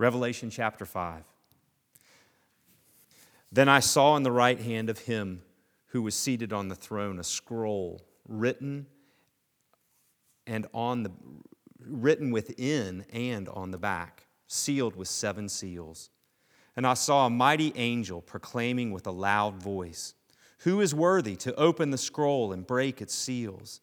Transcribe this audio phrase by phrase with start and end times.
[0.00, 1.24] Revelation chapter 5.
[3.52, 5.42] Then I saw in the right hand of him
[5.88, 8.86] who was seated on the throne a scroll written
[10.46, 11.12] and on the
[11.80, 16.08] written within and on the back, sealed with seven seals.
[16.76, 20.14] And I saw a mighty angel proclaiming with a loud voice,
[20.60, 23.82] Who is worthy to open the scroll and break its seals?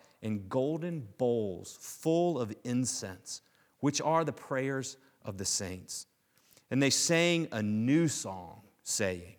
[0.21, 3.41] and golden bowls full of incense,
[3.79, 6.05] which are the prayers of the saints.
[6.69, 9.35] And they sang a new song, saying,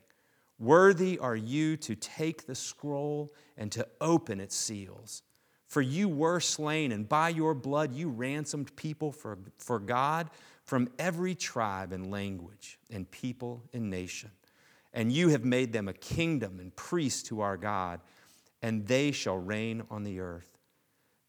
[0.58, 5.22] Worthy are you to take the scroll and to open its seals.
[5.66, 10.28] For you were slain, and by your blood you ransomed people for, for God
[10.64, 14.30] from every tribe and language and people and nation.
[14.92, 18.00] And you have made them a kingdom and priests to our God,
[18.60, 20.51] and they shall reign on the earth.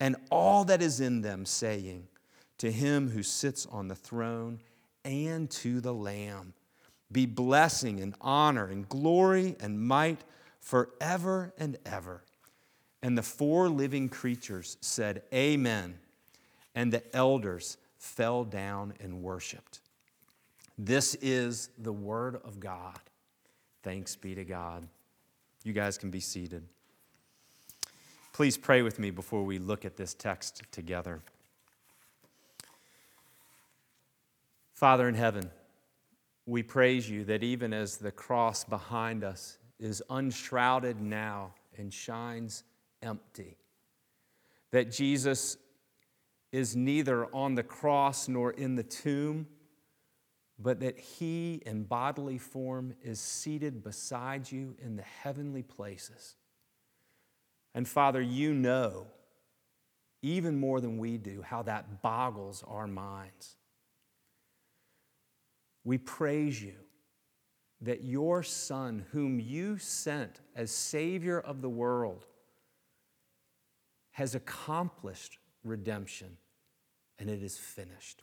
[0.00, 2.08] and all that is in them, saying,
[2.58, 4.60] To him who sits on the throne
[5.04, 6.54] and to the Lamb
[7.12, 10.20] be blessing and honor and glory and might
[10.60, 12.22] forever and ever.
[13.02, 15.98] And the four living creatures said, Amen.
[16.74, 19.80] And the elders fell down and worshiped.
[20.76, 22.98] This is the word of God.
[23.82, 24.86] Thanks be to God.
[25.64, 26.64] You guys can be seated.
[28.36, 31.22] Please pray with me before we look at this text together.
[34.74, 35.50] Father in heaven,
[36.44, 42.64] we praise you that even as the cross behind us is unshrouded now and shines
[43.00, 43.56] empty,
[44.70, 45.56] that Jesus
[46.52, 49.46] is neither on the cross nor in the tomb,
[50.58, 56.36] but that he in bodily form is seated beside you in the heavenly places.
[57.76, 59.06] And Father, you know,
[60.22, 63.54] even more than we do, how that boggles our minds.
[65.84, 66.72] We praise you
[67.82, 72.24] that your Son, whom you sent as Savior of the world,
[74.12, 76.38] has accomplished redemption
[77.18, 78.22] and it is finished.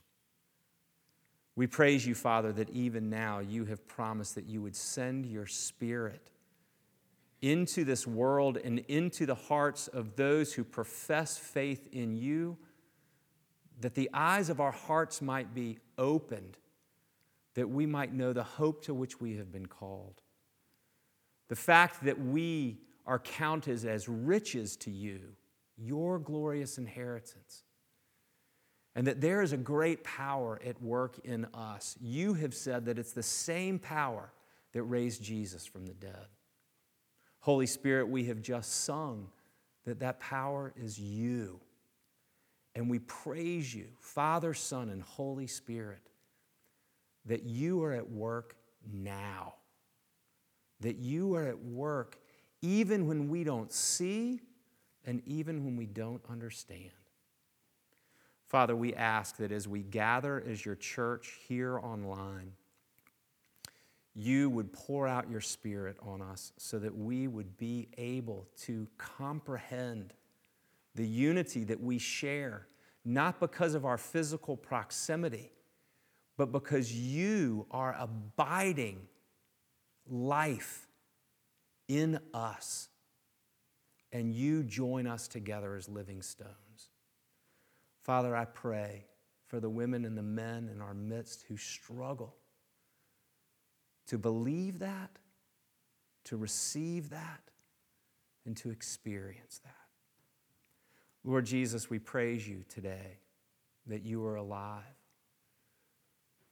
[1.54, 5.46] We praise you, Father, that even now you have promised that you would send your
[5.46, 6.32] Spirit
[7.44, 12.56] into this world and into the hearts of those who profess faith in you,
[13.80, 16.56] that the eyes of our hearts might be opened,
[17.54, 20.22] that we might know the hope to which we have been called.
[21.48, 25.20] The fact that we are counted as riches to you,
[25.76, 27.64] your glorious inheritance,
[28.94, 31.94] and that there is a great power at work in us.
[32.00, 34.32] You have said that it's the same power
[34.72, 36.26] that raised Jesus from the dead.
[37.44, 39.28] Holy Spirit, we have just sung
[39.84, 41.60] that that power is you.
[42.74, 46.00] And we praise you, Father, Son, and Holy Spirit,
[47.26, 48.56] that you are at work
[48.90, 49.56] now.
[50.80, 52.16] That you are at work
[52.62, 54.40] even when we don't see
[55.04, 56.92] and even when we don't understand.
[58.46, 62.52] Father, we ask that as we gather as your church here online,
[64.14, 68.86] you would pour out your Spirit on us so that we would be able to
[68.96, 70.12] comprehend
[70.94, 72.68] the unity that we share,
[73.04, 75.50] not because of our physical proximity,
[76.36, 79.00] but because you are abiding
[80.08, 80.86] life
[81.88, 82.88] in us,
[84.12, 86.90] and you join us together as living stones.
[88.02, 89.06] Father, I pray
[89.48, 92.36] for the women and the men in our midst who struggle
[94.06, 95.10] to believe that,
[96.24, 97.40] to receive that,
[98.46, 99.74] and to experience that.
[101.24, 103.18] Lord Jesus, we praise you today
[103.86, 104.82] that you are alive.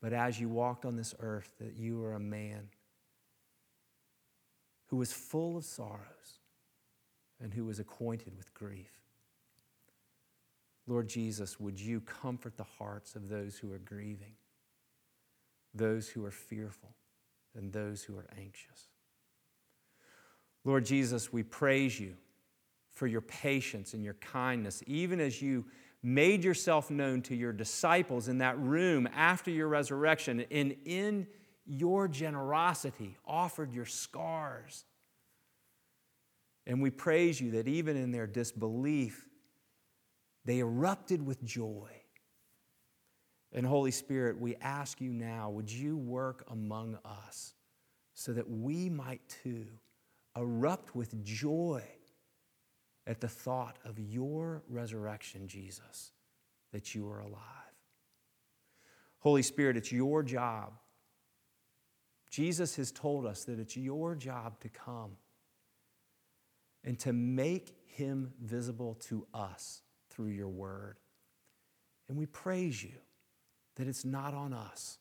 [0.00, 2.68] But as you walked on this earth, that you were a man
[4.86, 6.40] who was full of sorrows
[7.40, 8.90] and who was acquainted with grief.
[10.86, 14.34] Lord Jesus, would you comfort the hearts of those who are grieving,
[15.74, 16.94] those who are fearful,
[17.54, 18.88] and those who are anxious?
[20.64, 22.14] Lord Jesus, we praise you
[22.92, 25.64] for your patience and your kindness, even as you
[26.02, 31.26] made yourself known to your disciples in that room after your resurrection, and in
[31.64, 34.84] your generosity offered your scars.
[36.66, 39.26] And we praise you that even in their disbelief,
[40.44, 42.01] they erupted with joy.
[43.52, 47.54] And Holy Spirit, we ask you now, would you work among us
[48.14, 49.66] so that we might too
[50.36, 51.82] erupt with joy
[53.06, 56.12] at the thought of your resurrection, Jesus,
[56.72, 57.40] that you are alive.
[59.18, 60.72] Holy Spirit, it's your job.
[62.30, 65.12] Jesus has told us that it's your job to come
[66.84, 70.96] and to make him visible to us through your word.
[72.08, 72.94] And we praise you
[73.76, 74.98] that it's not on us.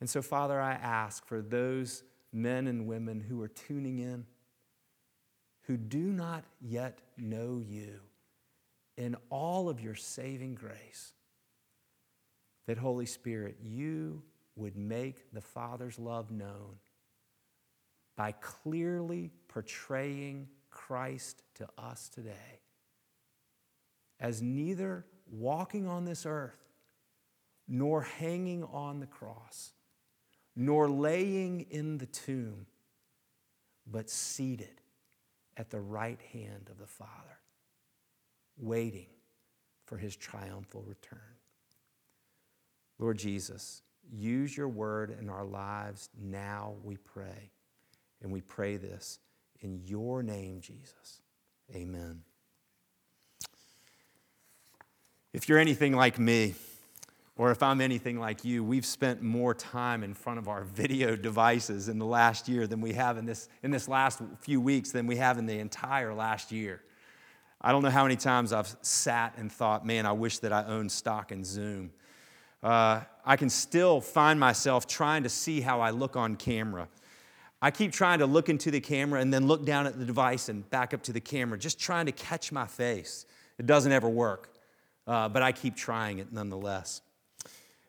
[0.00, 2.02] And so, Father, I ask for those
[2.32, 4.26] men and women who are tuning in
[5.62, 8.00] who do not yet know you
[8.96, 11.12] in all of your saving grace,
[12.66, 14.22] that Holy Spirit, you
[14.56, 16.76] would make the Father's love known
[18.16, 22.60] by clearly portraying Christ to us today
[24.18, 26.69] as neither walking on this earth
[27.70, 29.72] nor hanging on the cross
[30.56, 32.66] nor laying in the tomb,
[33.86, 34.82] but seated
[35.56, 37.38] at the right hand of the Father,
[38.58, 39.06] waiting
[39.86, 41.18] for his triumphal return.
[42.98, 43.82] Lord Jesus,
[44.12, 47.50] use your word in our lives now, we pray.
[48.22, 49.18] And we pray this
[49.60, 51.22] in your name, Jesus.
[51.74, 52.22] Amen.
[55.32, 56.54] If you're anything like me,
[57.40, 61.16] or if I'm anything like you, we've spent more time in front of our video
[61.16, 64.90] devices in the last year than we have in this, in this last few weeks
[64.90, 66.82] than we have in the entire last year.
[67.58, 70.66] I don't know how many times I've sat and thought, man, I wish that I
[70.66, 71.92] owned stock in Zoom.
[72.62, 76.88] Uh, I can still find myself trying to see how I look on camera.
[77.62, 80.50] I keep trying to look into the camera and then look down at the device
[80.50, 83.24] and back up to the camera, just trying to catch my face.
[83.58, 84.52] It doesn't ever work,
[85.06, 87.00] uh, but I keep trying it nonetheless.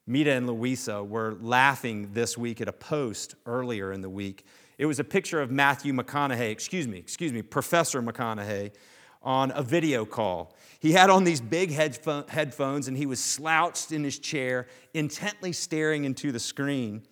[0.08, 4.46] Mita and Louisa were laughing this week at a post earlier in the week.
[4.78, 8.74] It was a picture of Matthew McConaughey, excuse me, excuse me, Professor McConaughey
[9.22, 10.56] on a video call.
[10.80, 16.06] He had on these big headphones and he was slouched in his chair, intently staring
[16.06, 17.04] into the screen.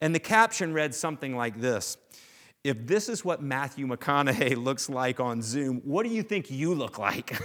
[0.00, 1.98] And the caption read something like this
[2.64, 6.74] If this is what Matthew McConaughey looks like on Zoom, what do you think you
[6.74, 7.38] look like?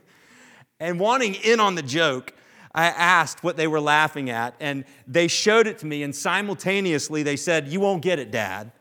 [0.80, 2.32] and wanting in on the joke,
[2.74, 7.22] I asked what they were laughing at, and they showed it to me, and simultaneously
[7.22, 8.72] they said, You won't get it, Dad.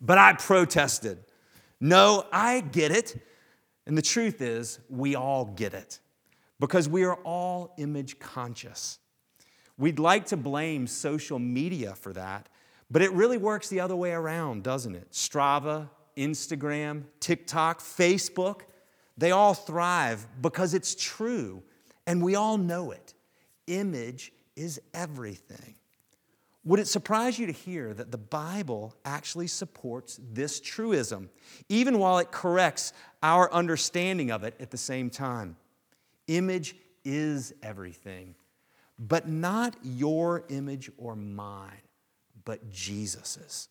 [0.00, 1.18] But I protested.
[1.80, 3.22] No, I get it.
[3.86, 5.98] And the truth is, we all get it
[6.58, 8.98] because we are all image conscious.
[9.78, 12.48] We'd like to blame social media for that,
[12.90, 15.10] but it really works the other way around, doesn't it?
[15.10, 18.60] Strava, Instagram, TikTok, Facebook,
[19.16, 21.62] they all thrive because it's true
[22.06, 23.14] and we all know it
[23.70, 25.76] image is everything.
[26.64, 31.30] Would it surprise you to hear that the Bible actually supports this truism,
[31.70, 35.56] even while it corrects our understanding of it at the same time?
[36.26, 38.34] Image is everything,
[38.98, 41.80] but not your image or mine,
[42.44, 43.68] but Jesus's.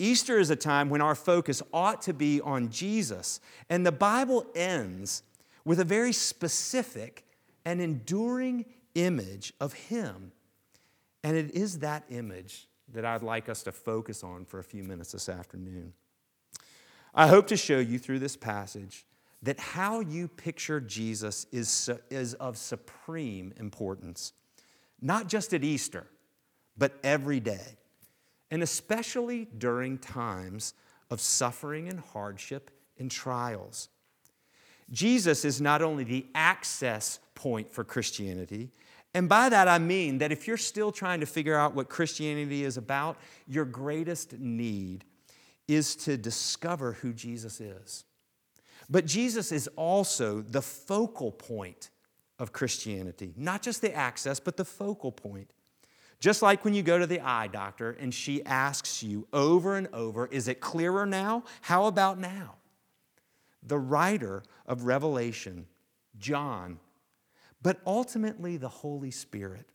[0.00, 3.38] Easter is a time when our focus ought to be on Jesus,
[3.70, 5.22] and the Bible ends
[5.64, 7.24] with a very specific
[7.64, 10.32] and enduring image of Him.
[11.24, 14.82] And it is that image that I'd like us to focus on for a few
[14.82, 15.92] minutes this afternoon.
[17.14, 19.06] I hope to show you through this passage
[19.42, 24.32] that how you picture Jesus is, is of supreme importance,
[25.00, 26.06] not just at Easter,
[26.76, 27.76] but every day.
[28.52, 30.74] and especially during times
[31.10, 33.88] of suffering and hardship and trials.
[34.90, 38.70] Jesus is not only the access point for Christianity,
[39.14, 42.64] and by that I mean that if you're still trying to figure out what Christianity
[42.64, 45.04] is about, your greatest need
[45.68, 48.04] is to discover who Jesus is.
[48.88, 51.90] But Jesus is also the focal point
[52.38, 55.50] of Christianity, not just the access, but the focal point.
[56.18, 59.88] Just like when you go to the eye doctor and she asks you over and
[59.92, 61.44] over, Is it clearer now?
[61.62, 62.54] How about now?
[63.62, 65.66] The writer of Revelation,
[66.18, 66.78] John,
[67.62, 69.66] but ultimately the Holy Spirit,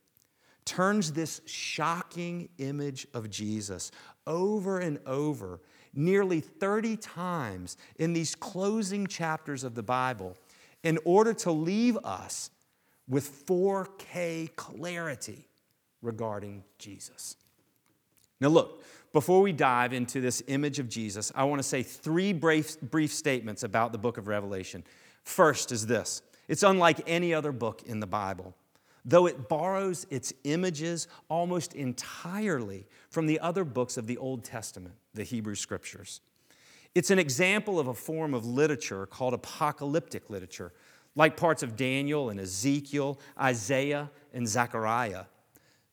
[0.66, 3.92] turns this shocking image of Jesus
[4.26, 5.62] over and over
[5.94, 10.38] nearly 30 times in these closing chapters of the Bible
[10.84, 12.52] in order to leave us
[13.08, 15.48] with 4K clarity
[16.02, 17.38] regarding Jesus.
[18.40, 22.34] Now, look, before we dive into this image of Jesus, I want to say three
[22.34, 24.84] brief, brief statements about the book of Revelation.
[25.24, 28.56] First is this it's unlike any other book in the Bible
[29.08, 34.96] though it borrows its images almost entirely from the other books of the Old Testament,
[35.14, 36.20] the Hebrew Scriptures.
[36.94, 40.74] It's an example of a form of literature called apocalyptic literature,
[41.16, 45.24] like parts of Daniel and Ezekiel, Isaiah, and Zechariah.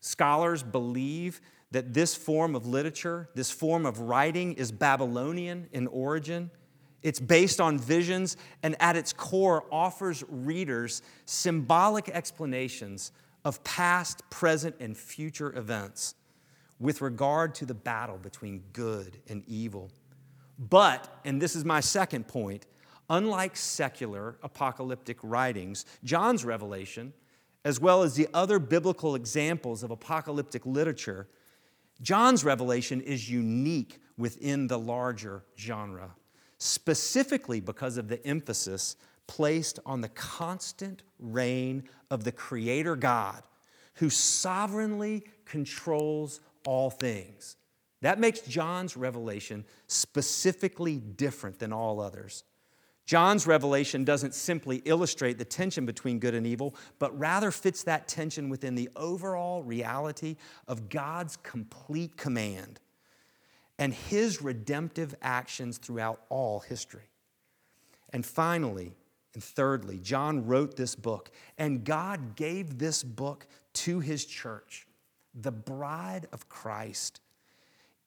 [0.01, 6.51] Scholars believe that this form of literature, this form of writing, is Babylonian in origin
[7.05, 13.13] it's based on visions and at its core offers readers symbolic explanations
[13.45, 16.15] of past, present, and future events
[16.81, 19.91] with regard to the battle between good and evil.
[20.59, 22.65] But, and this is my second point,
[23.11, 27.13] unlike secular apocalyptic writings, John's revelation,
[27.67, 31.29] as well as the other biblical examples of apocalyptic literature,
[32.01, 36.15] John's revelation is unique within the larger genre
[36.65, 43.43] specifically because of the emphasis placed on the constant reign of the Creator God
[43.97, 47.57] who sovereignly controls all things.
[48.01, 52.45] That makes John's revelation specifically different than all others.
[53.05, 58.09] John's revelation doesn't simply illustrate the tension between good and evil, but rather fits that
[58.09, 62.81] tension within the overall reality of God's complete command
[63.79, 67.09] and his redemptive actions throughout all history.
[68.11, 68.93] And finally,
[69.35, 74.87] and thirdly, John wrote this book, and God gave this book to his church,
[75.35, 77.21] the bride of Christ.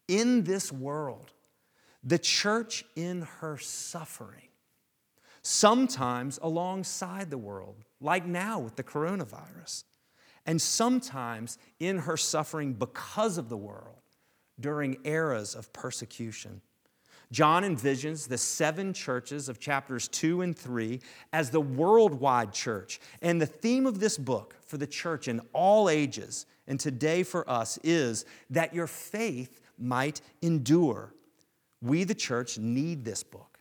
[0.07, 1.33] In this world,
[2.01, 4.47] the church in her suffering,
[5.41, 9.83] sometimes alongside the world, like now with the coronavirus,
[10.45, 13.96] and sometimes in her suffering because of the world
[14.59, 16.61] during eras of persecution.
[17.31, 21.01] John envisions the seven churches of chapters two and three
[21.33, 22.99] as the worldwide church.
[23.21, 27.49] And the theme of this book for the church in all ages and today for
[27.49, 31.13] us is that your faith might endure.
[31.81, 33.59] We, the church, need this book,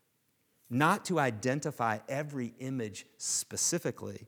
[0.71, 4.27] not to identify every image specifically,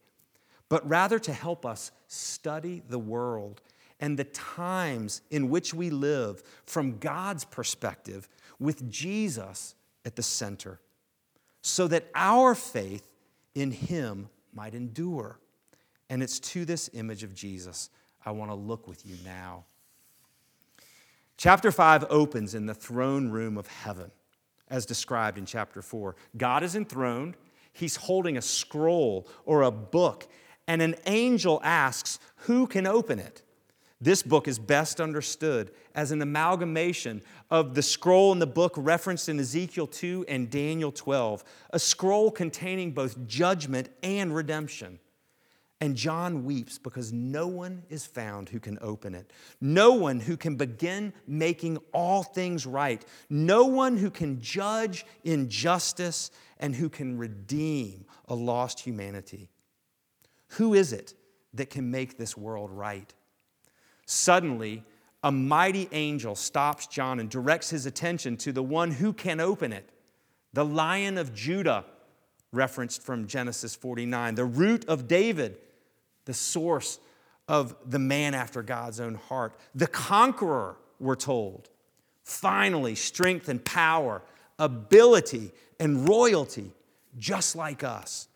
[0.69, 3.63] but rather to help us study the world
[4.01, 8.29] and the times in which we live from God's perspective
[8.59, 9.75] with Jesus
[10.05, 10.81] at the center,
[11.63, 13.09] so that our faith
[13.55, 15.39] in Him might endure.
[16.11, 17.91] And it's to this image of Jesus
[18.25, 19.65] I want to look with you now.
[21.37, 24.11] Chapter 5 opens in the throne room of heaven,
[24.69, 26.17] as described in chapter 4.
[26.37, 27.37] God is enthroned,
[27.73, 30.27] He's holding a scroll or a book,
[30.67, 33.43] and an angel asks, Who can open it?
[34.01, 39.29] This book is best understood as an amalgamation of the scroll in the book referenced
[39.29, 45.01] in Ezekiel 2 and Daniel 12, a scroll containing both judgment and redemption.
[45.81, 49.33] And John weeps because no one is found who can open it.
[49.61, 53.05] No one who can begin making all things right.
[53.31, 59.51] No one who can judge injustice and who can redeem a lost humanity.
[60.53, 61.15] Who is it
[61.55, 63.13] that can make this world right?
[64.11, 64.85] Suddenly,
[65.23, 69.71] a mighty angel stops John and directs his attention to the one who can open
[69.71, 69.91] it
[70.55, 71.85] the lion of Judah,
[72.51, 75.59] referenced from Genesis 49, the root of David,
[76.25, 76.99] the source
[77.49, 81.69] of the man after God's own heart, the conqueror, we're told.
[82.25, 84.23] Finally, strength and power,
[84.59, 86.73] ability and royalty,
[87.19, 88.27] just like us.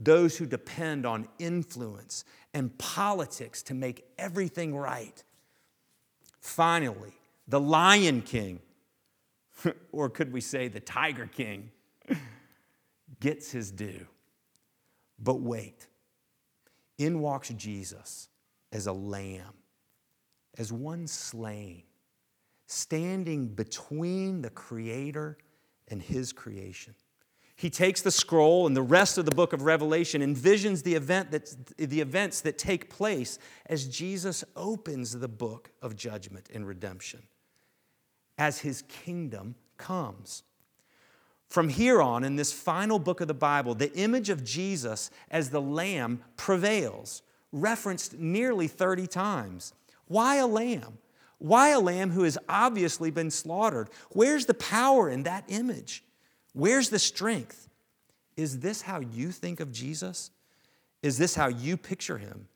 [0.00, 5.22] Those who depend on influence and politics to make everything right.
[6.40, 7.12] Finally,
[7.48, 8.60] the Lion King,
[9.92, 11.70] or could we say the Tiger King,
[13.20, 14.06] gets his due.
[15.18, 15.86] But wait,
[16.98, 18.28] in walks Jesus
[18.72, 19.54] as a lamb,
[20.58, 21.84] as one slain,
[22.66, 25.38] standing between the Creator
[25.88, 26.94] and his creation.
[27.56, 31.30] He takes the scroll and the rest of the book of Revelation envisions the, event
[31.30, 37.22] that, the events that take place as Jesus opens the book of judgment and redemption,
[38.38, 40.42] as his kingdom comes.
[41.48, 45.50] From here on, in this final book of the Bible, the image of Jesus as
[45.50, 49.72] the Lamb prevails, referenced nearly 30 times.
[50.08, 50.98] Why a lamb?
[51.38, 53.90] Why a lamb who has obviously been slaughtered?
[54.10, 56.02] Where's the power in that image?
[56.54, 57.68] Where's the strength?
[58.36, 60.30] Is this how you think of Jesus?
[61.02, 62.48] Is this how you picture him?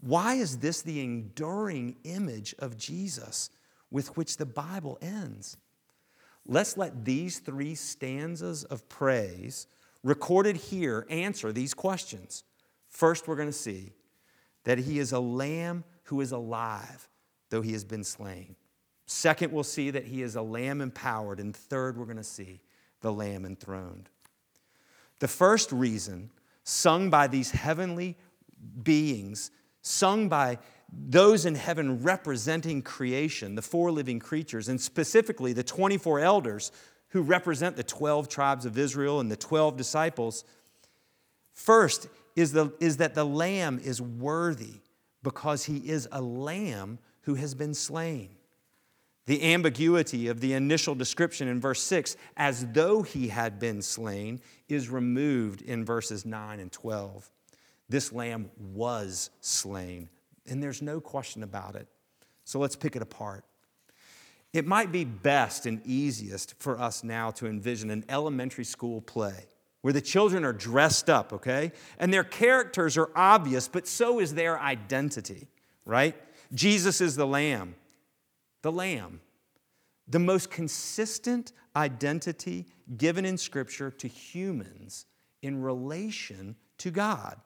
[0.00, 3.50] Why is this the enduring image of Jesus
[3.90, 5.56] with which the Bible ends?
[6.46, 9.66] Let's let these three stanzas of praise
[10.04, 12.44] recorded here answer these questions.
[12.88, 13.92] First, we're going to see
[14.64, 17.08] that he is a lamb who is alive,
[17.50, 18.54] though he has been slain.
[19.06, 21.40] Second, we'll see that he is a lamb empowered.
[21.40, 22.60] And third, we're going to see
[23.00, 24.08] the Lamb enthroned.
[25.20, 26.30] The first reason,
[26.64, 28.16] sung by these heavenly
[28.82, 29.50] beings,
[29.82, 30.58] sung by
[30.92, 36.72] those in heaven representing creation, the four living creatures, and specifically the 24 elders
[37.08, 40.44] who represent the 12 tribes of Israel and the 12 disciples,
[41.52, 44.80] first is, the, is that the Lamb is worthy
[45.22, 48.30] because he is a lamb who has been slain.
[49.28, 54.40] The ambiguity of the initial description in verse 6, as though he had been slain,
[54.70, 57.30] is removed in verses 9 and 12.
[57.90, 60.08] This lamb was slain,
[60.46, 61.86] and there's no question about it.
[62.44, 63.44] So let's pick it apart.
[64.54, 69.44] It might be best and easiest for us now to envision an elementary school play
[69.82, 71.72] where the children are dressed up, okay?
[71.98, 75.48] And their characters are obvious, but so is their identity,
[75.84, 76.16] right?
[76.54, 77.74] Jesus is the lamb
[78.62, 79.20] the Lamb.
[80.08, 82.66] The most consistent identity
[82.96, 85.06] given in Scripture to humans
[85.42, 87.38] in relation to God.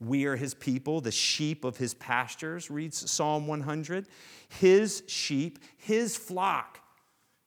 [0.00, 4.08] We are his people, the sheep of his pastures, reads Psalm 100.
[4.48, 6.80] His sheep, his flock,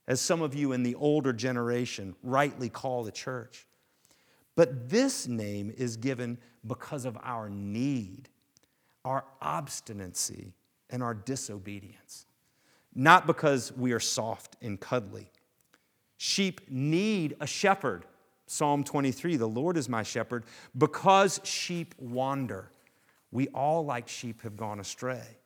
[0.08, 3.67] as some of you in the older generation rightly call the church.
[4.55, 8.29] But this name is given because of our need,
[9.03, 10.53] our obstinacy,
[10.89, 12.25] and our disobedience
[12.95, 15.29] not because we are soft and cuddly.
[16.17, 18.05] Sheep need a shepherd.
[18.47, 20.45] Psalm 23 The Lord is my shepherd.
[20.77, 22.71] Because sheep wander,
[23.31, 25.38] we all, like sheep, have gone astray.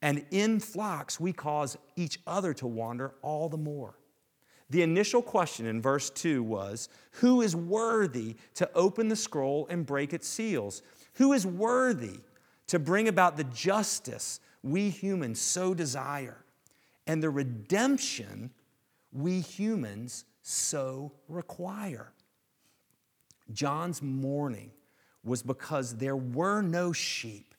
[0.00, 3.94] And in flocks, we cause each other to wander all the more.
[4.70, 9.84] The initial question in verse 2 was Who is worthy to open the scroll and
[9.84, 10.82] break its seals?
[11.14, 12.20] Who is worthy
[12.68, 16.43] to bring about the justice we humans so desire?
[17.06, 18.50] And the redemption
[19.12, 22.12] we humans so require.
[23.52, 24.70] John's mourning
[25.22, 27.54] was because there were no sheep,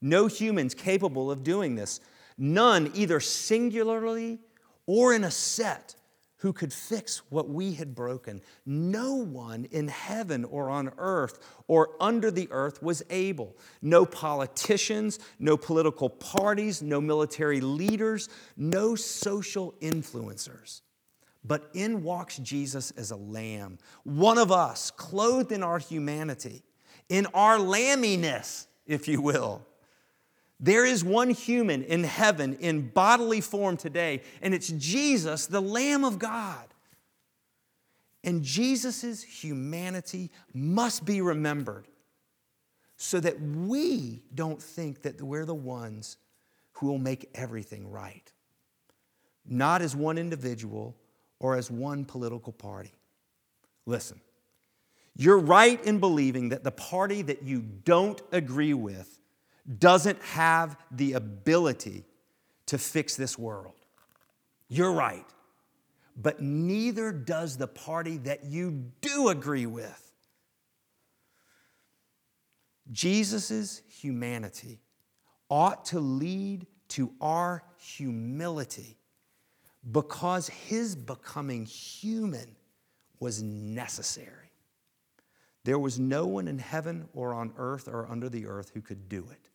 [0.00, 2.00] no humans capable of doing this,
[2.38, 4.40] none either singularly
[4.86, 5.94] or in a set
[6.42, 8.42] who could fix what we had broken.
[8.66, 13.56] No one in heaven or on earth or under the earth was able.
[13.80, 20.80] No politicians, no political parties, no military leaders, no social influencers.
[21.44, 26.64] But in walks Jesus as a lamb, one of us, clothed in our humanity,
[27.08, 29.64] in our lamminess, if you will.
[30.62, 36.04] There is one human in heaven in bodily form today, and it's Jesus, the Lamb
[36.04, 36.64] of God.
[38.22, 41.88] And Jesus' humanity must be remembered
[42.96, 46.16] so that we don't think that we're the ones
[46.74, 48.32] who will make everything right.
[49.44, 50.94] Not as one individual
[51.40, 52.92] or as one political party.
[53.84, 54.20] Listen,
[55.16, 59.18] you're right in believing that the party that you don't agree with
[59.78, 62.04] doesn't have the ability
[62.66, 63.74] to fix this world.
[64.68, 65.26] You're right.
[66.16, 70.12] But neither does the party that you do agree with.
[72.90, 74.80] Jesus' humanity
[75.48, 78.98] ought to lead to our humility
[79.90, 82.56] because his becoming human
[83.20, 84.50] was necessary.
[85.64, 89.08] There was no one in heaven or on earth or under the earth who could
[89.08, 89.48] do it.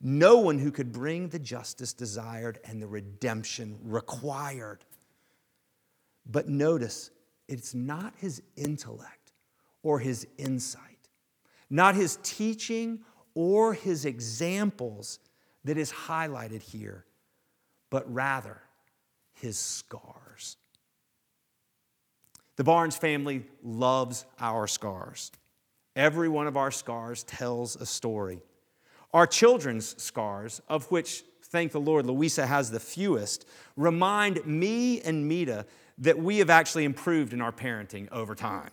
[0.00, 4.84] No one who could bring the justice desired and the redemption required.
[6.24, 7.10] But notice,
[7.48, 9.32] it's not his intellect
[9.82, 11.08] or his insight,
[11.68, 13.00] not his teaching
[13.34, 15.18] or his examples
[15.64, 17.04] that is highlighted here,
[17.90, 18.60] but rather
[19.32, 20.56] his scars.
[22.56, 25.30] The Barnes family loves our scars.
[25.94, 28.40] Every one of our scars tells a story.
[29.14, 35.26] Our children's scars, of which, thank the Lord, Louisa has the fewest, remind me and
[35.26, 35.66] Mita
[35.98, 38.70] that we have actually improved in our parenting over time.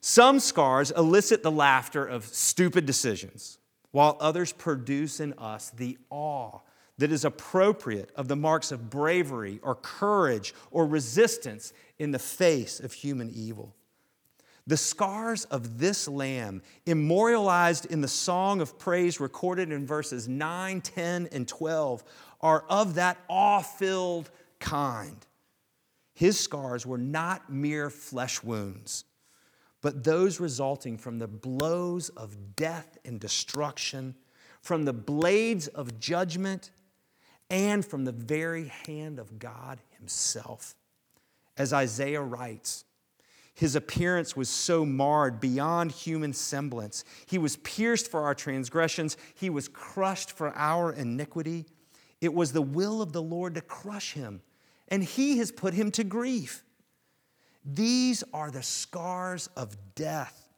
[0.00, 3.58] Some scars elicit the laughter of stupid decisions,
[3.90, 6.60] while others produce in us the awe
[6.98, 12.78] that is appropriate of the marks of bravery or courage or resistance in the face
[12.80, 13.74] of human evil.
[14.66, 20.80] The scars of this lamb, immortalized in the song of praise recorded in verses 9,
[20.80, 22.02] 10, and 12,
[22.40, 25.26] are of that awe filled kind.
[26.14, 29.04] His scars were not mere flesh wounds,
[29.82, 34.14] but those resulting from the blows of death and destruction,
[34.62, 36.70] from the blades of judgment,
[37.50, 40.74] and from the very hand of God Himself.
[41.58, 42.86] As Isaiah writes,
[43.54, 47.04] his appearance was so marred beyond human semblance.
[47.26, 51.66] He was pierced for our transgressions, he was crushed for our iniquity.
[52.20, 54.42] It was the will of the Lord to crush him,
[54.88, 56.64] and he has put him to grief.
[57.64, 60.48] These are the scars of death.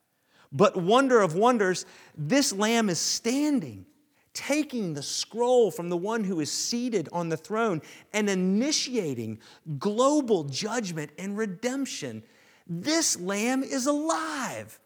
[0.51, 1.85] But wonder of wonders,
[2.17, 3.85] this lamb is standing,
[4.33, 7.83] taking the scroll from the one who is seated on the throne
[8.13, 9.39] and initiating
[9.79, 12.23] global judgment and redemption
[12.67, 14.79] this lamb is alive.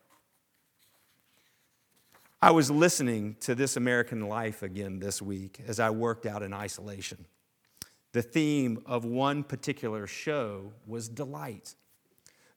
[2.43, 6.55] I was listening to This American Life again this week as I worked out in
[6.55, 7.27] isolation.
[8.13, 11.75] The theme of one particular show was delight.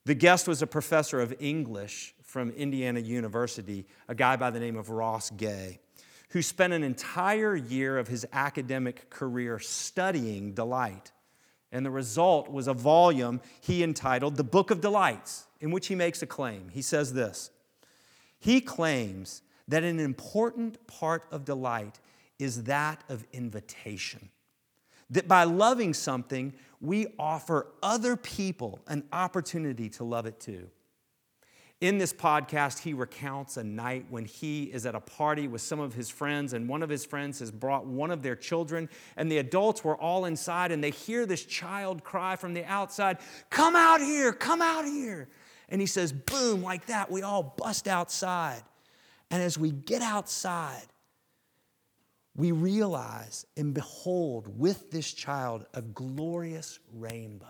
[0.05, 4.75] The guest was a professor of English from Indiana University, a guy by the name
[4.75, 5.79] of Ross Gay,
[6.29, 11.11] who spent an entire year of his academic career studying delight.
[11.73, 15.95] And the result was a volume he entitled The Book of Delights, in which he
[15.95, 16.69] makes a claim.
[16.71, 17.49] He says this
[18.39, 21.99] He claims that an important part of delight
[22.37, 24.29] is that of invitation.
[25.09, 30.69] That by loving something, we offer other people an opportunity to love it too.
[31.83, 35.81] In this podcast, he recounts a night when he is at a party with some
[35.81, 39.29] of his friends, and one of his friends has brought one of their children, and
[39.29, 43.17] the adults were all inside, and they hear this child cry from the outside,
[43.49, 45.27] Come out here, come out here.
[45.67, 48.63] And he says, Boom, like that, we all bust outside.
[49.29, 50.87] And as we get outside,
[52.33, 57.47] we realize and behold with this child a glorious rainbow.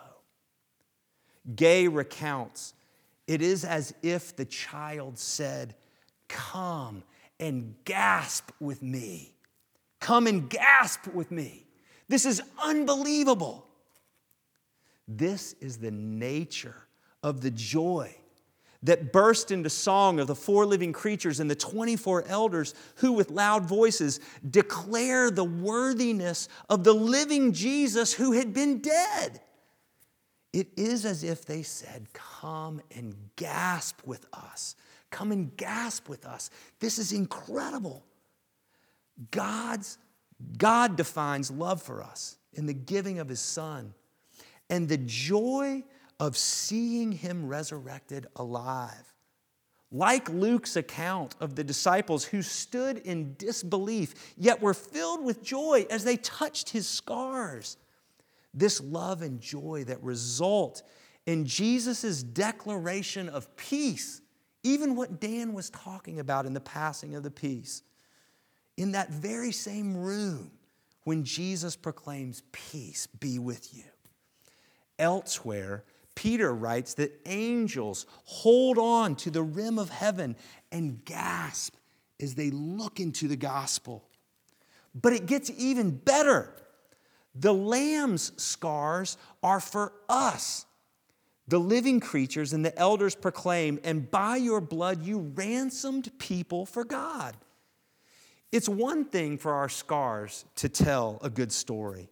[1.56, 2.74] Gay recounts
[3.28, 5.76] it is as if the child said,
[6.28, 7.04] Come
[7.40, 9.36] and gasp with me.
[10.00, 11.66] Come and gasp with me.
[12.08, 13.68] This is unbelievable.
[15.08, 16.88] This is the nature
[17.22, 18.16] of the joy
[18.84, 23.32] that burst into song of the four living creatures and the 24 elders who, with
[23.32, 29.40] loud voices, declare the worthiness of the living Jesus who had been dead.
[30.54, 34.76] It is as if they said, Come and gasp with us.
[35.10, 36.52] Come and gasp with us.
[36.80, 38.06] This is incredible.
[39.32, 39.98] God's,
[40.58, 43.94] God defines love for us in the giving of his son
[44.70, 45.84] and the joy
[46.20, 49.14] of seeing him resurrected alive.
[49.92, 55.86] Like Luke's account of the disciples who stood in disbelief, yet were filled with joy
[55.90, 57.78] as they touched his scars
[58.54, 60.84] this love and joy that result
[61.26, 64.22] in Jesus' declaration of peace,
[64.64, 67.84] even what Dan was talking about in the passing of the peace.
[68.78, 70.52] In that very same room,
[71.04, 73.84] when Jesus proclaims, Peace be with you.
[75.00, 75.84] Elsewhere,
[76.16, 80.36] Peter writes that angels hold on to the rim of heaven
[80.72, 81.76] and gasp
[82.22, 84.08] as they look into the gospel.
[84.94, 86.54] But it gets even better.
[87.36, 90.66] The lamb's scars are for us.
[91.48, 96.86] The living creatures and the elders proclaim, and by your blood you ransomed people for
[96.86, 97.36] God.
[98.52, 102.10] It's one thing for our scars to tell a good story,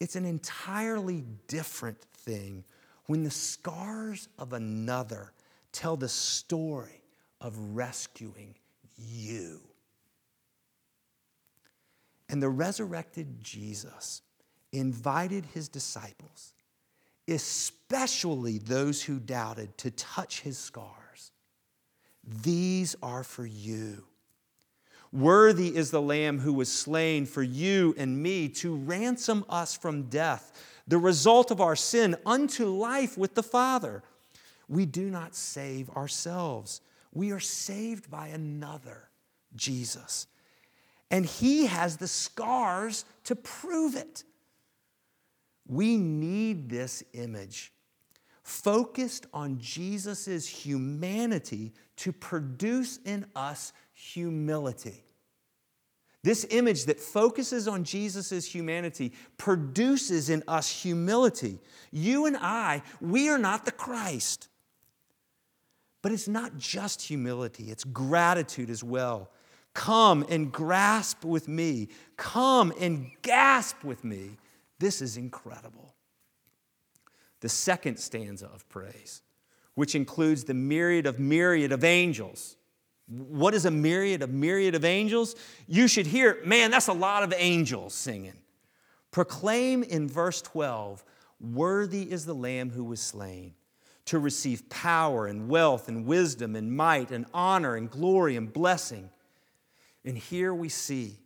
[0.00, 2.64] it's an entirely different thing
[3.06, 5.32] when the scars of another
[5.72, 7.02] tell the story
[7.40, 8.54] of rescuing
[8.96, 9.60] you.
[12.28, 14.22] And the resurrected Jesus
[14.72, 16.52] invited his disciples,
[17.28, 21.32] especially those who doubted, to touch his scars.
[22.42, 24.04] These are for you.
[25.12, 30.04] Worthy is the Lamb who was slain for you and me to ransom us from
[30.04, 30.52] death,
[30.86, 34.02] the result of our sin, unto life with the Father.
[34.68, 36.80] We do not save ourselves,
[37.12, 39.08] we are saved by another,
[39.54, 40.26] Jesus.
[41.10, 44.24] And he has the scars to prove it.
[45.68, 47.72] We need this image
[48.42, 55.02] focused on Jesus' humanity to produce in us humility.
[56.22, 61.58] This image that focuses on Jesus' humanity produces in us humility.
[61.90, 64.48] You and I, we are not the Christ.
[66.02, 69.30] But it's not just humility, it's gratitude as well.
[69.76, 71.88] Come and grasp with me.
[72.16, 74.38] Come and gasp with me.
[74.78, 75.94] This is incredible.
[77.40, 79.20] The second stanza of praise,
[79.74, 82.56] which includes the myriad of myriad of angels.
[83.06, 85.36] What is a myriad of myriad of angels?
[85.68, 88.38] You should hear, man, that's a lot of angels singing.
[89.10, 91.04] Proclaim in verse 12,
[91.38, 93.52] Worthy is the Lamb who was slain
[94.06, 99.10] to receive power and wealth and wisdom and might and honor and glory and blessing.
[100.06, 101.18] And here we see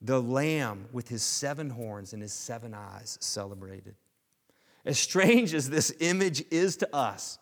[0.00, 3.94] the Lamb with his seven horns and his seven eyes celebrated.
[4.86, 7.38] As strange as this image is to us,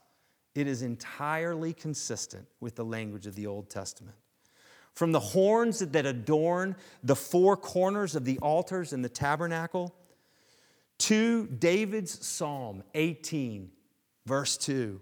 [0.54, 4.16] it is entirely consistent with the language of the Old Testament.
[4.92, 9.94] From the horns that adorn the four corners of the altars in the tabernacle
[10.98, 13.70] to David's Psalm 18,
[14.26, 15.00] verse 2,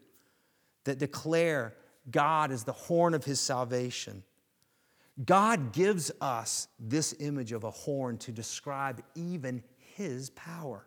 [0.85, 1.75] that declare
[2.11, 4.23] God as the horn of his salvation
[5.25, 10.87] God gives us this image of a horn to describe even his power.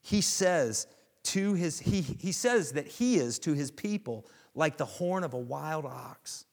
[0.00, 0.86] He says
[1.24, 5.34] to his he, he says that he is to his people like the horn of
[5.34, 6.46] a wild ox.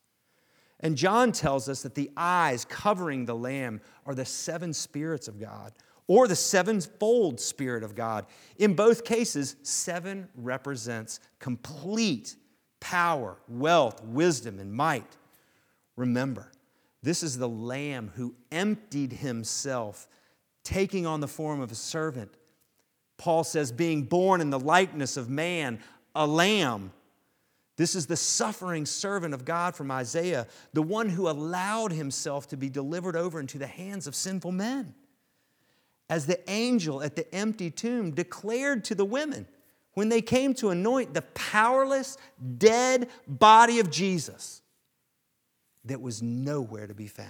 [0.81, 5.39] And John tells us that the eyes covering the lamb are the seven spirits of
[5.39, 5.71] God
[6.07, 8.25] or the sevenfold spirit of God.
[8.57, 12.35] In both cases, seven represents complete
[12.81, 15.17] power, wealth, wisdom, and might.
[15.95, 16.51] Remember,
[17.03, 20.07] this is the Lamb who emptied himself,
[20.63, 22.31] taking on the form of a servant.
[23.17, 25.79] Paul says, being born in the likeness of man,
[26.15, 26.93] a lamb.
[27.75, 32.57] This is the suffering servant of God from Isaiah, the one who allowed himself to
[32.57, 34.95] be delivered over into the hands of sinful men.
[36.09, 39.47] As the angel at the empty tomb declared to the women
[39.93, 42.17] when they came to anoint the powerless,
[42.57, 44.62] dead body of Jesus
[45.85, 47.29] that was nowhere to be found.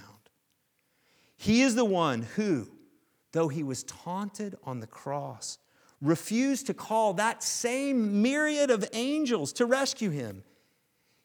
[1.38, 2.70] He is the one who,
[3.32, 5.58] though he was taunted on the cross,
[6.02, 10.44] refused to call that same myriad of angels to rescue him.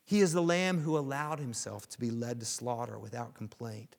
[0.04, 3.96] He is the lamb who allowed himself to be led to slaughter without complaint.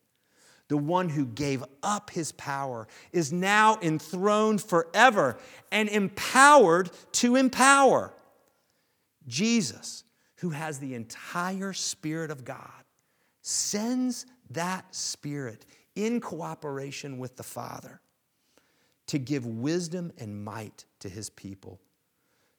[0.69, 5.37] The one who gave up his power is now enthroned forever
[5.71, 8.13] and empowered to empower.
[9.27, 10.03] Jesus,
[10.37, 12.78] who has the entire Spirit of God,
[13.49, 17.99] sends that Spirit in cooperation with the Father
[19.07, 21.79] to give wisdom and might to his people,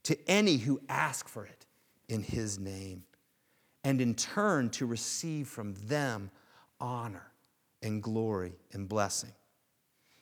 [0.03, 1.67] to any who ask for it
[2.09, 3.05] in his name,
[3.85, 6.31] and in turn to receive from them
[6.81, 7.31] honor
[7.83, 9.33] and glory and blessing.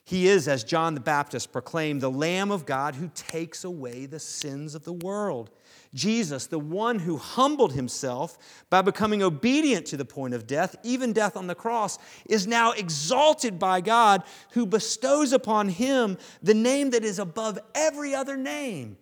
[0.08, 4.18] He is, as John the Baptist proclaimed, the Lamb of God who takes away the
[4.18, 5.50] sins of the world.
[5.92, 8.38] Jesus, the one who humbled himself
[8.70, 12.72] by becoming obedient to the point of death, even death on the cross, is now
[12.72, 18.96] exalted by God, who bestows upon him the name that is above every other name.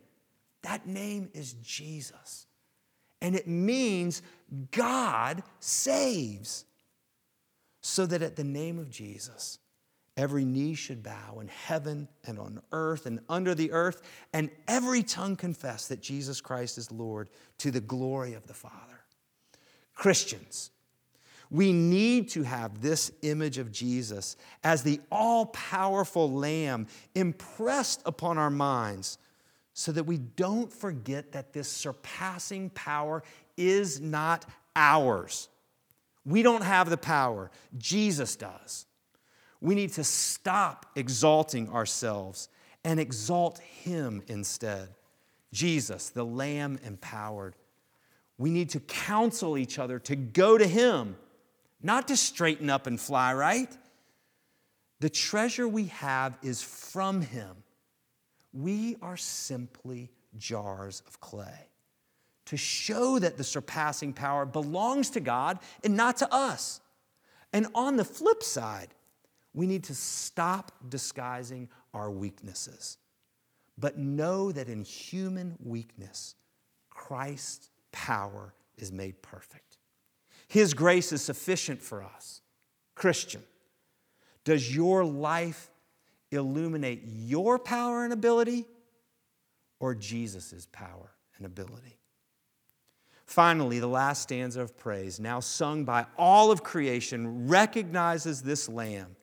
[0.63, 2.49] That name is Jesus.
[3.23, 4.23] And it means
[4.73, 6.65] God saves.
[7.81, 9.61] So that at the name of Jesus,
[10.17, 14.03] every knee should bow in heaven and on earth and under the earth,
[14.33, 19.05] and every tongue confess that Jesus Christ is Lord to the glory of the Father.
[19.95, 20.71] Christians,
[21.51, 28.37] we need to have this image of Jesus as the all powerful Lamb impressed upon
[28.39, 29.19] our minds
[29.73, 33.23] so that we don't forget that this surpassing power
[33.57, 35.49] is not ours.
[36.25, 38.87] We don't have the power, Jesus does.
[39.61, 42.49] We need to stop exalting ourselves
[42.85, 44.89] and exalt Him instead.
[45.53, 47.55] Jesus, the Lamb empowered.
[48.39, 51.17] We need to counsel each other to go to Him,
[51.83, 53.75] not to straighten up and fly right,
[55.01, 57.63] The treasure we have is from Him.
[58.53, 61.69] We are simply jars of clay
[62.47, 66.81] to show that the surpassing power belongs to God and not to us.
[67.53, 68.89] And on the flip side,
[69.57, 72.99] we need to stop disguising our weaknesses,
[73.79, 76.35] but know that in human weakness,
[76.91, 79.79] Christ's power is made perfect.
[80.47, 82.43] His grace is sufficient for us.
[82.95, 83.43] Christian,
[84.45, 85.71] does your life
[86.31, 88.67] illuminate your power and ability
[89.81, 91.99] or Jesus' power and ability?
[93.25, 99.17] Finally, the last stanza of praise, now sung by all of creation, recognizes this Lamb,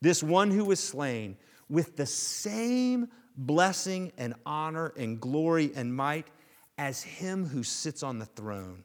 [0.00, 1.36] this one who was slain,
[1.68, 6.26] with the same blessing and honor and glory and might
[6.78, 8.84] as him who sits on the throne.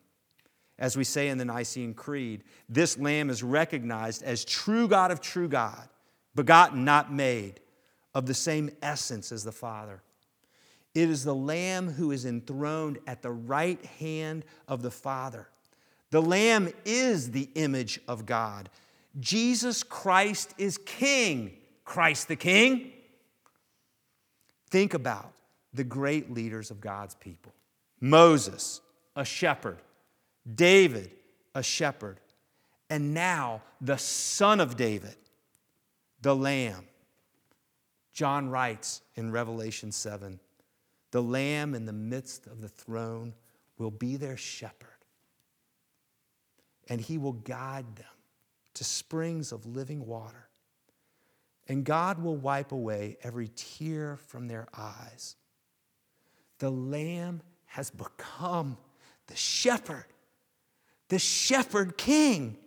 [0.78, 5.22] As we say in the Nicene Creed, this Lamb is recognized as true God of
[5.22, 5.88] true God,
[6.36, 7.62] begotten, not made,
[8.14, 10.02] of the same essence as the Father.
[10.94, 15.48] It is the Lamb who is enthroned at the right hand of the Father.
[16.12, 18.70] The Lamb is the image of God.
[19.20, 21.58] Jesus Christ is King.
[21.84, 22.92] Christ the King.
[24.70, 25.32] Think about
[25.74, 27.54] the great leaders of God's people
[28.02, 28.82] Moses,
[29.16, 29.82] a shepherd,
[30.54, 31.12] David,
[31.54, 32.20] a shepherd,
[32.90, 35.16] and now the Son of David,
[36.22, 36.86] the Lamb.
[38.14, 40.40] John writes in Revelation 7
[41.12, 43.34] the Lamb in the midst of the throne
[43.78, 44.90] will be their shepherd,
[46.90, 48.06] and he will guide them
[48.76, 50.50] to springs of living water.
[51.68, 55.36] And God will wipe away every tear from their eyes.
[56.60, 58.78] The Lamb has become
[59.28, 60.06] the shepherd,
[61.10, 62.58] the shepherd king.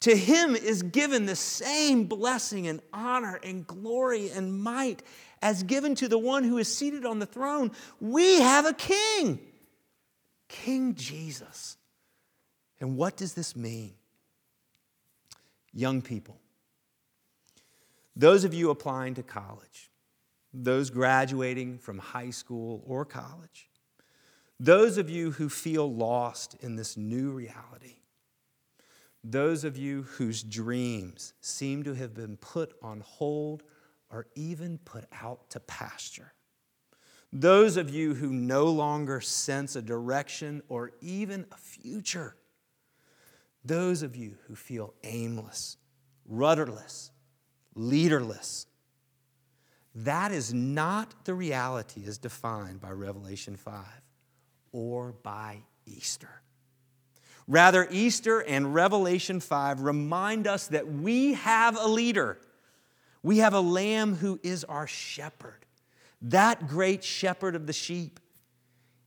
[0.00, 5.02] To him is given the same blessing and honor and glory and might
[5.42, 7.70] as given to the one who is seated on the throne.
[8.00, 9.40] We have a king,
[10.48, 11.76] King Jesus.
[12.80, 13.94] And what does this mean?
[15.72, 16.40] Young people,
[18.16, 19.90] those of you applying to college,
[20.52, 23.70] those graduating from high school or college,
[24.58, 27.96] those of you who feel lost in this new reality,
[29.22, 33.62] those of you whose dreams seem to have been put on hold
[34.10, 36.32] or even put out to pasture.
[37.32, 42.34] Those of you who no longer sense a direction or even a future.
[43.64, 45.76] Those of you who feel aimless,
[46.26, 47.10] rudderless,
[47.74, 48.66] leaderless.
[49.94, 53.84] That is not the reality as defined by Revelation 5
[54.72, 56.42] or by Easter.
[57.48, 62.38] Rather, Easter and Revelation 5 remind us that we have a leader
[63.22, 65.66] we have a lamb who is our shepherd,
[66.22, 68.18] that great shepherd of the sheep.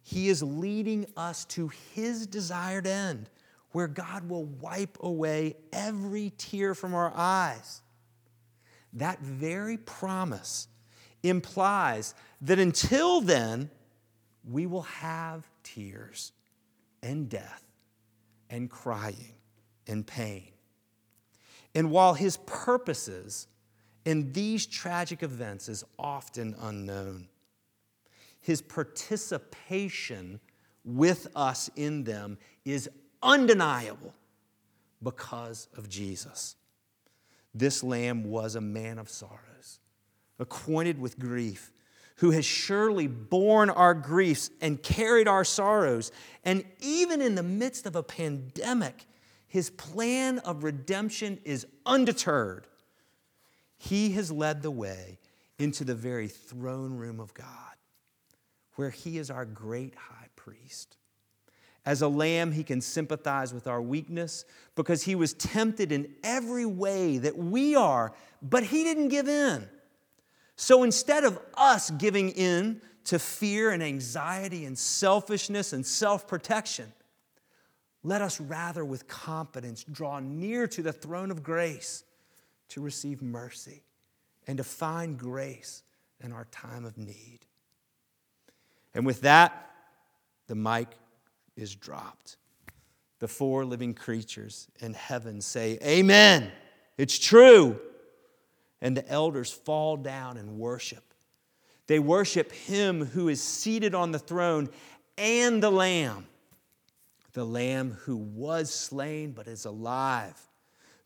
[0.04, 3.30] He is leading us to his desired end,
[3.74, 7.82] where God will wipe away every tear from our eyes.
[8.94, 10.68] That very promise
[11.22, 13.70] implies that until then,
[14.50, 16.32] we will have tears
[17.02, 17.64] and death
[18.50, 19.36] and crying
[19.88, 20.52] and pain.
[21.76, 23.48] And while his purposes
[24.06, 27.28] in these tragic events is often unknown.
[28.42, 30.40] His participation
[30.84, 32.90] with us in them is
[33.24, 34.14] undeniable
[35.02, 36.56] because of Jesus.
[37.54, 39.80] This lamb was a man of sorrows,
[40.40, 41.72] acquainted with grief,
[42.18, 46.12] who has surely borne our griefs and carried our sorrows.
[46.44, 49.06] And even in the midst of a pandemic,
[49.48, 52.68] his plan of redemption is undeterred
[53.84, 55.20] he has led the way
[55.60, 57.76] into the very throne room of God,
[58.76, 60.96] where He is our great high priest.
[61.86, 66.66] As a lamb, He can sympathize with our weakness because He was tempted in every
[66.66, 69.68] way that we are, but He didn't give in.
[70.56, 76.94] So instead of us giving in to fear and anxiety and selfishness and self protection,
[78.04, 82.04] let us rather with confidence draw near to the throne of grace
[82.70, 83.84] to receive mercy
[84.48, 85.84] and to find grace
[86.22, 87.40] in our time of need.
[88.94, 89.72] And with that,
[90.48, 90.88] the mic
[91.56, 92.38] is dropped.
[93.20, 96.52] The four living creatures in heaven say, Amen.
[96.98, 97.80] It's true.
[98.82, 101.04] And the elders fall down and worship.
[101.88, 104.70] They worship him who is seated on the throne
[105.18, 106.28] and the Lamb,
[107.34, 110.36] the Lamb who was slain but is alive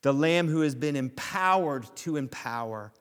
[0.01, 2.93] the Lamb who has been empowered to empower,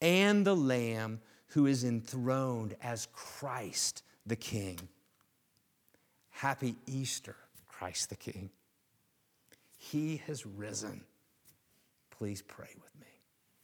[0.00, 4.78] and the Lamb who is enthroned as Christ the King.
[6.38, 7.34] Happy Easter,
[7.66, 8.50] Christ the King.
[9.76, 11.00] He has risen.
[12.10, 12.97] Please pray with me.